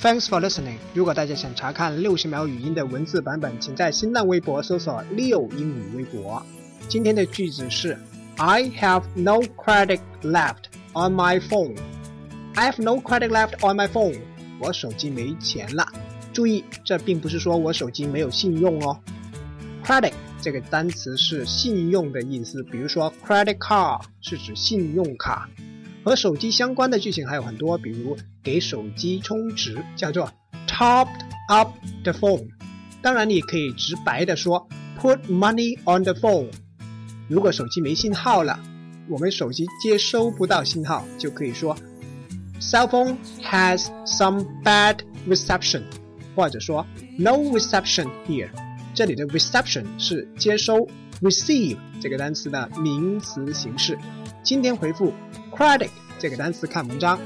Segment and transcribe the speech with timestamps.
[0.00, 0.76] Thanks for listening。
[0.94, 6.40] 如果大家想查看六十秒语音的文字版本，请在新浪微博搜索“六英语微博”。
[6.88, 7.98] 今天的句子是
[8.36, 11.76] ：I have no credit left on my phone.
[12.54, 14.20] I have no credit left on my phone.
[14.60, 15.84] 我手机没钱了。
[16.32, 19.00] 注意，这并不是说我手机没有信用哦。
[19.84, 25.48] Credit 这个单词是信用的意思，比如说 credit card 是指信用卡。
[26.08, 30.32] 和手机相关的剧情还有很多，比如给手机充值叫做
[30.66, 31.70] topped up
[32.02, 32.48] the phone。
[33.02, 34.66] 当然，你可以直白的说
[34.98, 36.48] put money on the phone。
[37.28, 38.58] 如果手机没信号了，
[39.06, 41.76] 我们手机接收不到信号，就可以说
[42.58, 44.96] cell phone has some bad
[45.28, 45.82] reception，
[46.34, 46.86] 或者说
[47.18, 48.48] no reception here。
[48.94, 50.88] 这里的 reception 是接收
[51.20, 53.98] ，receive 这个单词的名词形式。
[54.42, 55.12] 今天回复
[55.58, 55.90] credit
[56.20, 57.18] 这个单词看文章。